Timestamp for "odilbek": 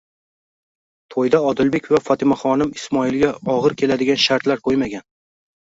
1.51-1.91